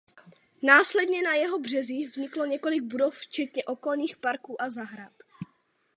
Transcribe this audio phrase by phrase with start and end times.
[0.61, 5.13] Následně na jeho březích vzniklo několik budov včetně okolních parků a zahrad.